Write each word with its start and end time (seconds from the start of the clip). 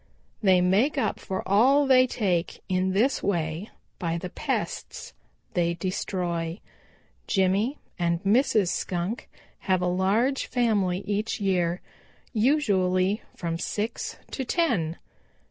They 0.41 0.61
make 0.61 0.97
up 0.97 1.19
for 1.19 1.47
all 1.47 1.85
they 1.85 2.07
take 2.07 2.63
in 2.67 2.93
this 2.93 3.21
way 3.21 3.69
by 3.99 4.17
the 4.17 4.31
pests 4.31 5.13
they 5.53 5.75
destroy. 5.75 6.59
Jimmy 7.27 7.77
and 7.99 8.19
Mrs. 8.23 8.69
Skunk 8.69 9.29
have 9.69 9.79
a 9.83 9.85
large 9.85 10.47
family 10.47 11.01
each 11.05 11.39
year, 11.39 11.81
usually 12.33 13.21
from 13.35 13.59
six 13.59 14.17
to 14.31 14.43
ten. 14.43 14.97